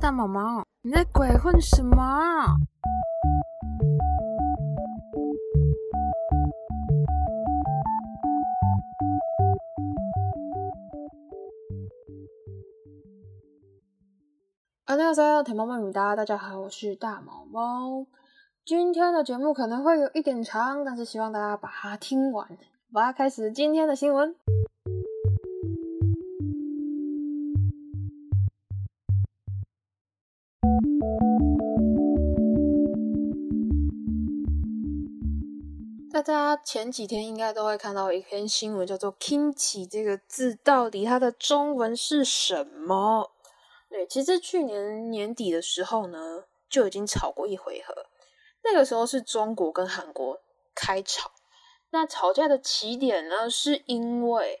[0.00, 1.94] 大毛毛，你在鬼混什么？
[14.86, 18.06] 大家好，甜毛毛雨哒，大家好，我是大毛毛。
[18.64, 22.48] 今天的节目可能会有一点长，但是希望大家把它听完。
[22.94, 24.34] 我要开始今天的新闻。
[36.22, 43.30] 大家前几天应该都会看到一篇新闻，叫做 “kimchi” 这个字，到底它的中文是什么？
[43.88, 48.06] 对，其实去年年底的时候呢，就已经吵过一回合。
[48.62, 50.38] 那个时候是中国跟韩国
[50.74, 51.30] 开吵，
[51.90, 54.60] 那吵架的起点呢，是因为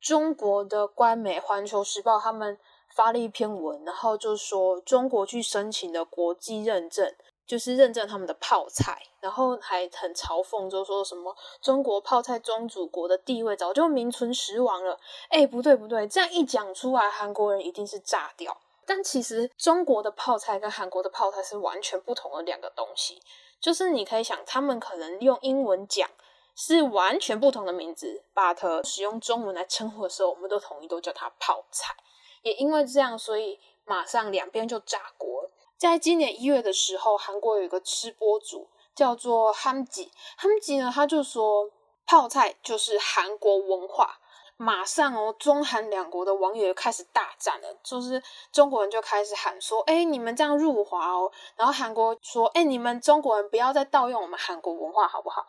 [0.00, 2.56] 中国的官媒《环球时报》他们
[2.94, 7.12] 发了一篇文，然后就说中国去申请的国际认证。
[7.50, 14.96] 就是认证他们的泡菜，然后还很嘲讽，就说什么中国泡菜宗主国的地位早就名存实亡了。
[15.30, 18.56] 哎，不对不对，这样一讲出来，韩国人一定是炸掉。
[18.86, 23.20] 但其实中国的泡菜跟韩国的泡菜是完全不同的两个东西。
[23.60, 26.08] 就是你可以想，他们可能用英文讲
[26.54, 31.96] 是完全不同的名字，but 使用中文来称呼的时候，我们都统一都叫它泡菜。
[32.42, 35.50] 也因为这样，所以马上两边就炸锅了。
[35.80, 41.70] 在今年一月的时候，韩国有一个吃播主叫做 Hamji，Hamji 呢，他就说
[42.04, 44.18] 泡菜就是韩国文化。
[44.58, 55.46] 马上哦，中韩两国的网友开始大战了，就是中国人就开始喊说：“哎，你们这样入华哦。”然后韩国说：“哎，你们中国人不要再盗用我们韩国文化，好不好？”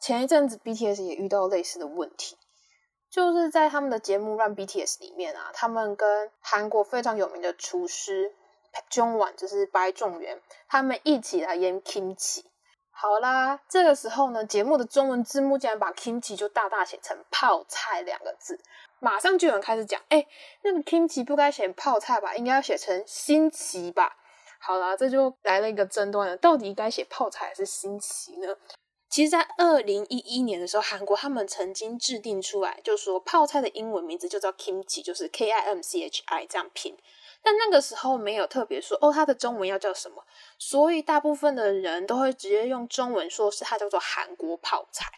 [0.00, 2.38] 前一阵子 BTS 也遇到类似的问题，
[3.10, 8.34] 就是在他们的节目《让 BTS》里面啊，他们跟韩国非常有名的厨师。
[8.88, 12.44] 中晚就是白仲元，他们一起来演 kimchi。
[12.90, 18.60] 好啦，这个时候呢，节目的中文字幕竟然把 kimchi 就大大写成泡菜两个字，
[19.00, 20.26] 马上就有人开始讲，哎，
[20.62, 24.16] 那个 kimchi 不该写泡菜吧，应该要写成新奇吧？
[24.60, 28.56] 好啦，这就来了一个争端了，到底该写泡菜还是新奇呢？
[29.10, 36.96] 其实，在二零一一年的时候，韩国他们曾经制定出来，就说泡菜的英文名字就叫 kimchi，就是 K I M C H I 这样拼。
[37.44, 40.24] 但那个时候没有特别说哦，它的中文要叫什么，
[40.58, 45.12] 所以大部分的人都会直接用中文说是它叫做韩国泡菜。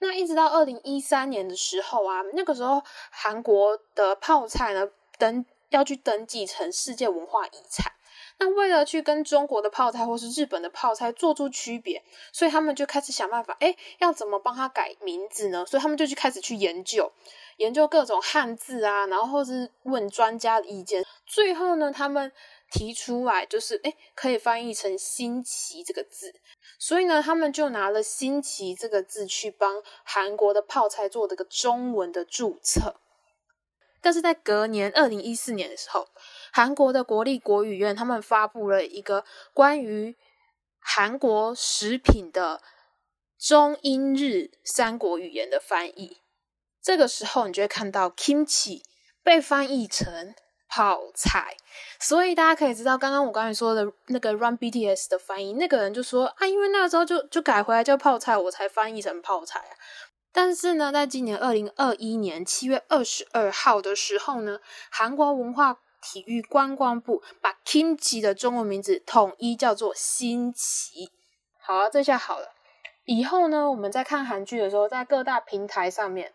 [0.00, 7.92] 那一直到二零一三年的时候啊，那个时候韩国的泡菜呢登要去登记成世界文化遗产。
[8.38, 12.02] 那为了去跟中国的泡菜或是日本的泡菜做出区别，
[12.32, 15.64] 所以他们就开始想办法，哎，要怎么帮他改名字呢？
[15.64, 17.12] 所以他们就去开始去研究。
[17.56, 22.32] 研究各种汉字啊，然后是问专家的意见，最后呢，他们
[22.70, 26.34] 提出来就是，哎，可以翻译成“新奇”这个字，
[26.78, 32.96] 所以呢，他们就拿了“新奇”这个字去帮韩国的泡菜做这个中文的注册。
[34.00, 36.08] 但是在隔年二零一四年的时候，
[36.52, 39.24] 韩国的国立国语院他们发布了一个
[39.54, 40.16] 关于
[40.80, 42.60] 韩国食品的
[43.38, 46.21] 中英日三国语言的翻译。
[46.82, 48.82] 这个时候，你就会看到 kimchi
[49.22, 50.34] 被翻译成
[50.68, 51.56] 泡菜，
[52.00, 59.72] 所以大家可以知道，刚刚我刚才说的那个 Run BTS 的翻译，那个人就说啊，因为那个时候就就改回来叫泡菜，我才翻译成泡菜啊。
[60.32, 64.58] 但是呢，在今年二零二一年七月二十二号的时候呢，
[64.90, 71.12] 韩国文化体育观光部把 kimchi 的中文名字统一叫做新奇。
[71.60, 72.48] 好啊，这下好了，
[73.04, 76.32] 以后呢，我们在看韩剧的时候，在各大平台上面。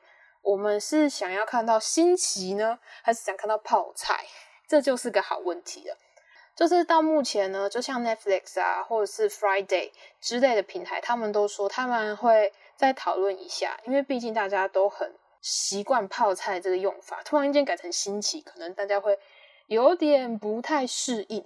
[0.47, 4.25] 我们是想要看到新奇呢，还是想看到泡菜？
[4.65, 5.97] 这就是个好问题了。
[6.55, 9.91] 就是到目前呢，就像 Netflix 啊，或者是 Friday
[10.21, 19.19] 之类的平台，他们都说他们会再讨论一下，因为毕竟大家都很习惯泡菜这个用法，突然间改成新奇，可能大家会
[19.67, 21.43] 有点不太适应。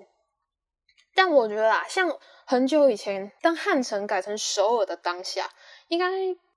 [1.16, 5.50] 但我觉得啊，像很久以前，当汉城改成首尔的当下，
[5.88, 6.06] 应该。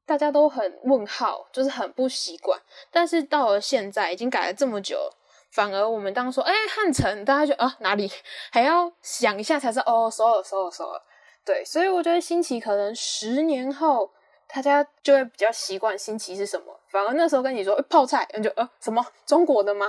[0.06, 2.60] 大家都很问号，就是很不习惯。
[2.90, 5.10] 但是到了现在，已经改了这么久，
[5.50, 8.10] 反而我们当说，哎，汉城，大家就啊哪里
[8.50, 11.00] 还要想一下才是哦，首尔，首尔，首尔。
[11.44, 14.10] 对，所以我觉得新奇可能十年后，
[14.46, 16.78] 大家就会比较习惯新奇是什么。
[16.88, 19.88] 反而那时候跟你说泡菜，你就呃什么中国的吗？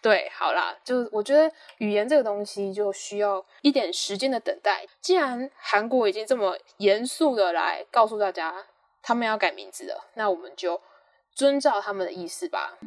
[0.00, 4.86] 对，好啦，就是我觉得语言这个东西就需要一点时间的等待。
[5.00, 8.66] 既然韩国已经这么严肃的来告诉大家。
[9.02, 10.80] 他们要改名字了，那我们就
[11.34, 12.78] 遵照他们的意思吧。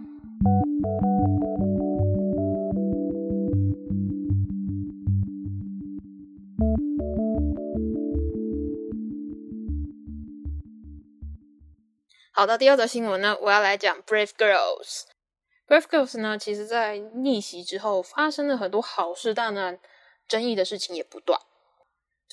[12.35, 15.03] 好的，第二则新闻呢，我要来讲 Brave Girls。
[15.67, 19.79] Brave Girls 呢，其实在逆袭之后发生了很多好事，当然
[20.27, 21.39] 争议的事情也不断。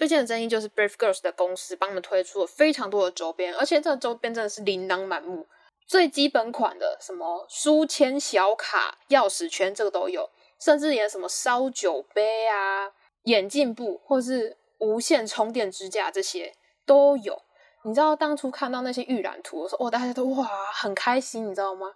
[0.01, 5.47] 最近的争议就是 Brave Girls 的公司帮他们推出了非常多的周边，而且这个周边真的是琳琅满目。
[5.87, 12.91] 最基本款的什么书签、小卡、钥匙圈，这个都有，甚至连什么烧酒杯啊、
[13.25, 16.55] 眼镜布，或是无线充电支架这些
[16.87, 17.43] 都有。
[17.83, 21.93] 你知道当初看到那些预览图的时候，哦，大家都哇很开心，你知道吗？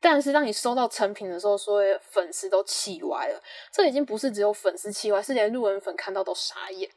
[0.00, 3.40] 但是当你收到成品的时候，所有粉丝都气歪了。
[3.70, 6.90] 这已经不是只有粉丝气歪，是连路人粉看到都傻眼。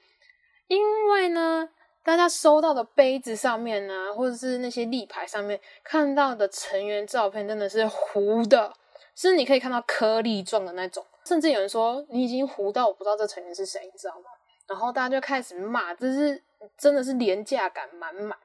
[0.69, 1.67] 因为呢，
[2.01, 8.71] 大家收到的杯子上面呢，或者是那些立牌上面看到的成员照片，真的是糊的，
[9.13, 11.05] 是你可以看到颗粒状的那种。
[11.25, 14.29] 甚至有人说你已经糊到我不知道这成员是谁，你知道吗？
[14.67, 16.41] 然后大家就开始骂，这是。
[16.77, 18.37] 真的是廉价感满满，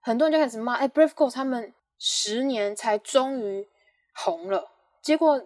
[0.00, 3.66] 很多人就开始骂：“哎，Brave Girls 他们十年才终于
[4.14, 4.70] 红了，
[5.02, 5.44] 结果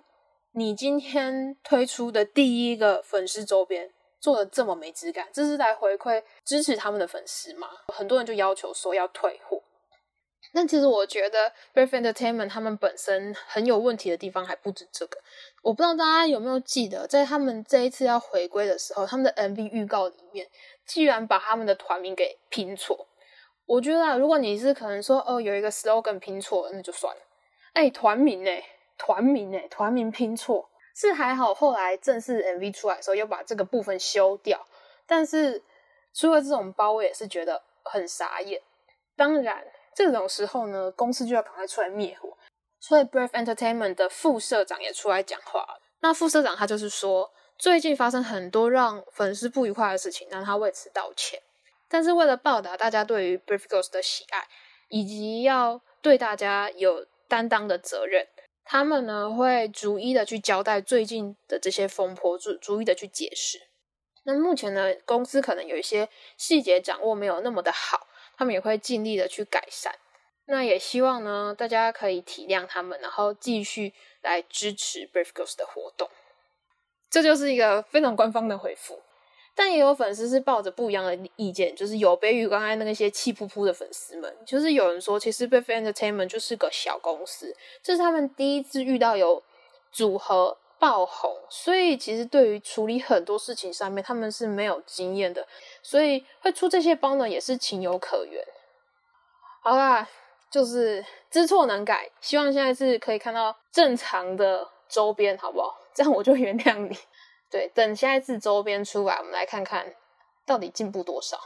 [0.52, 3.90] 你今天推出的第一个粉丝周边
[4.20, 9.62] 做的这么没质感，这是来回馈支持他们的粉丝吗？”很多人就要求说要退货。
[10.52, 15.18] 但其实我觉得 Brave Entertainment 他们本身很有问题的地方还不止这个。
[15.62, 20.48] 我不知道大家有没有记得，在他们这一次要回归的时候，他们的 MV 预告里面。
[20.86, 23.06] 既然把他们的团名给拼错，
[23.66, 27.22] 我觉得啊，如果你是可能说哦有一个 slogan 拼错了，那就算了。
[27.74, 28.64] 哎，团名哎，
[28.98, 34.66] 团名哎，团名拼错是还好，后来正式 MV 出来的时候又把这个部分修掉。
[35.06, 35.62] 但是
[36.14, 38.60] 出了这种包，我也是觉得很傻眼。
[39.16, 39.64] 当然，
[39.94, 42.36] 这种时候呢，公司就要赶快出来灭火。
[42.78, 45.66] 所以 Brave Entertainment 的副社长也出来讲话。
[46.00, 47.30] 那副社长他就是说。
[47.58, 51.38] 最近发生很多让粉丝不愉快的事情，让他为此道歉。
[51.90, 54.48] 但是为了报答大家对于 Brave Girls 的喜爱，
[54.88, 58.26] 以及要对大家有担当的责任，
[58.72, 63.60] 他们呢会逐一的去交代最近的这些风波，逐逐一的去解释。
[64.22, 68.06] 那目前呢，公司可能有一些细节掌握没有那么的好，
[68.36, 69.92] 他们也会尽力的去改善。
[70.44, 76.08] 那也希望呢，大家可以体谅他们，然后继续来支持 Brave Girls 的活动。
[77.10, 79.02] 这就是一个非常官方的回复，
[79.54, 89.42] 但也有粉丝是抱着不一样的意见，就是有别于刚才那些气扑扑的粉丝们，就是有人说，其实 b e f Entertainment 就是个小公司，这是他们第一次遇到有
[89.92, 95.46] 组合爆红，所以其实对于处理很多事情上面，他们是没有经验的，
[95.82, 98.42] 所以会出这些包呢，也是情有可原。
[99.62, 100.08] 好啦，
[100.50, 105.76] 就是知错能改，希望现在是可以看到正常的周边，好不好？
[105.92, 106.96] 这样我就原谅你。
[107.50, 109.96] 对，等下一次周边出来，我们来看看
[110.46, 111.36] 到底进步多少。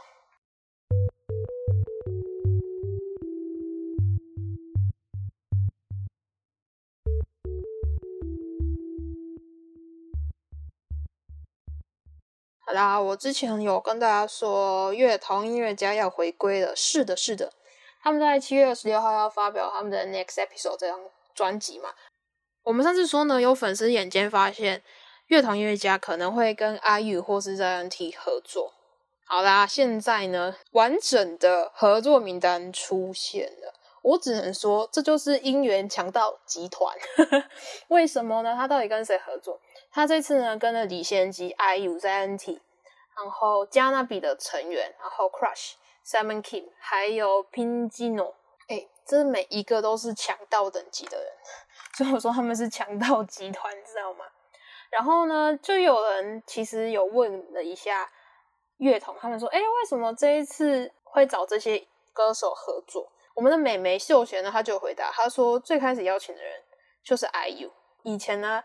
[12.59, 16.75] 好啦，我之前有跟大家说，乐童音乐家要回归了。
[16.75, 17.51] 是的，是的，
[18.03, 20.99] 他们在七月二十六号要发表他们的 Next Episode 这张
[21.33, 21.89] 专辑嘛。
[22.61, 24.83] 我们上次说呢，有粉丝眼尖发现，
[25.27, 28.73] 乐团音乐家可能会跟 IU 或是 ZNT 合作。
[29.25, 33.73] 好啦，现在呢，完整的合作名单出现了。
[34.03, 36.95] 我只能说，这就是音源强盗集团。
[37.89, 38.53] 为什么呢？
[38.53, 39.59] 他到底跟谁合作？
[39.91, 42.59] 他这次呢，跟了李贤基、IU、ZNT，
[43.17, 45.71] 然后加纳比的成员，然后 Crush、
[46.05, 48.33] Simon Kim，还有 Pingino。
[48.67, 51.27] 哎，这每一个都是强盗等级的人。
[51.97, 54.25] 所以我说他们是强盗集团，知道吗？
[54.95, 58.09] 然后呢，就有人其实有问了一下
[58.77, 66.61] 乐童，他们说：“哎，为什么这一次会找这些歌手合作？”我们的美眉秀贤呢，他就回答他说：“最开始邀请的人
[67.03, 67.69] 就是 IU，
[68.03, 68.63] 以前呢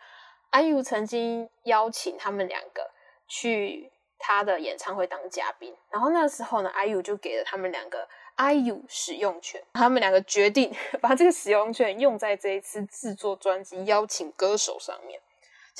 [0.52, 2.88] ，IU 曾经邀请他们两个
[3.26, 8.08] 去他的演唱会当嘉宾，然后那时候呢，IU 就给了他们两个。”
[8.40, 15.20] IU 使用权，他们两个决定 把这个使用权用在这一次制作专辑、邀请歌手上面。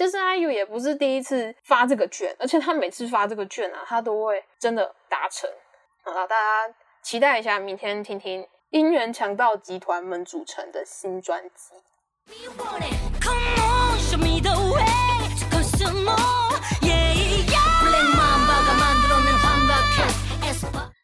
[0.00, 5.47] 其实 IU 也不是第一次发这个券，而且他每次发这个券啊，他都会真的达成。
[6.02, 11.75] 好了，大家期待一下，明天听听音源强盗集团们组成的新专辑。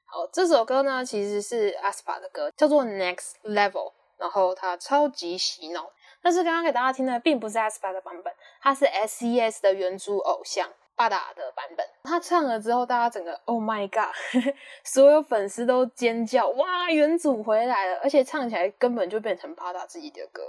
[0.07, 5.91] 好这首歌呢，其实是 Aspa 的歌，叫做 Next Level，然后它超级洗脑。
[6.23, 8.35] 但是刚刚给大家听的并不是 Aspa 的版本，
[8.67, 11.87] 它是 S E S 的原主偶像巴达的版本。
[12.03, 14.13] 他唱了之后，大家整个 Oh my God，
[14.83, 18.01] 所有粉丝都尖叫，哇，原主回来了！
[18.03, 20.43] 而且唱起来根本就变成巴达自己的歌。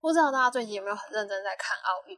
[0.00, 2.16] 不知道大家最近有没有很认真在看奥运？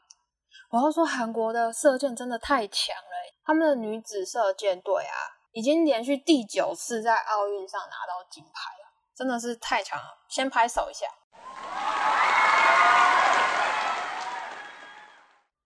[0.68, 10.18] 我要说，韩国的射箭真的太强了，他们的女子射箭队啊，已经连续第九次在奥运上拿到金牌了，真的是太强了！
[10.26, 11.06] 先拍手一下。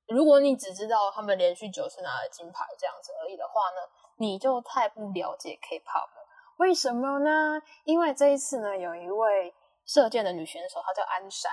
[0.06, 3.80] 如果你只知道他们连续九次拿了金牌这样子而已的话呢，
[4.18, 6.28] 你就太不了解 K-pop 了。
[6.58, 7.62] 为什么呢？
[7.84, 9.54] 因为这一次呢，有一位
[9.86, 11.50] 射箭的女选手，她叫安山。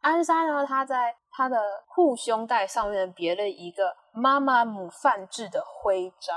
[0.00, 6.36] 安山呢，她在她的护胸带上面别了一个妈妈母范制的徽章。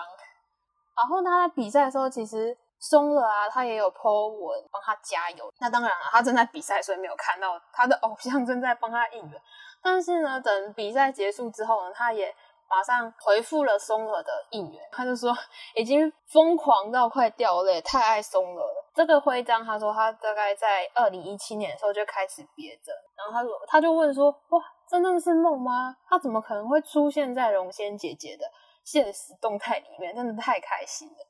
[0.99, 5.49] 然后他在比赛的时候，其实松了啊，他也有 po 文帮他加油。
[5.59, 9.41] 那当然了，他正在比赛，所以没有看到他的 偶像正在帮他应援。
[9.81, 12.35] 但是呢，等比赛结束之后呢，他也。
[12.71, 15.35] 马上回复了松了的应援，他就说
[15.73, 18.63] 已经疯狂到快掉泪，太爱松了。
[18.93, 25.97] 这个徽章，他说他大概在二零一七年的时候就开始别着，然后他说他就问说，哇，真的是梦吗？
[26.07, 28.45] 他怎么可能会出现在荣仙姐姐的
[28.91, 30.15] 现实动态里面？
[30.15, 31.27] 真的太开心了。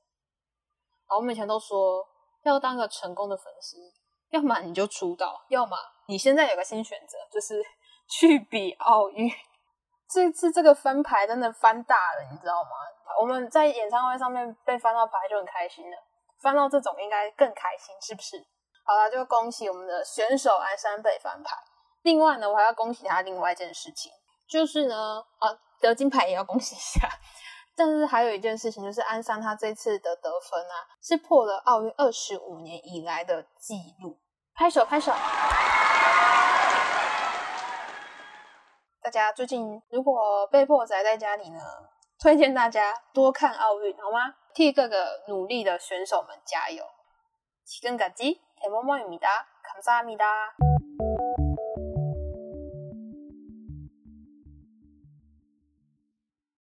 [1.08, 2.08] 好，我们以前都说
[2.44, 3.78] 要当个成功的粉丝，
[4.30, 5.76] 要么你就出道，要么
[6.08, 7.62] 你现在有个新选择，就是
[8.08, 9.30] 去比奥运。
[10.10, 12.70] 这次这个翻牌真的翻大了，你知道吗？
[13.20, 15.98] 我们在演唱会上面被翻到牌就很开心了，
[16.40, 18.38] 翻到这种应该更开心，是不是？
[18.86, 21.58] 好了，就恭喜我们的选手安山被翻牌。
[22.04, 24.10] 另外呢，我还要恭喜他另外一件事情，
[24.48, 27.09] 就是呢，啊，得金牌也要恭喜一下。
[27.77, 34.19] 但是还有一件事情，就是安山他这次的得分啊，是破了奥运二十五年以来的纪录，
[34.55, 35.13] 拍手拍手。
[39.03, 41.61] 大家最近如果被迫宅在家里呢，
[42.19, 44.21] 推荐大家多看奥运，好吗？
[44.55, 46.85] 替各个努力的选手们加油！
[47.65, 50.68] 七根嘎基，铁毛毛米达，감사합니 다。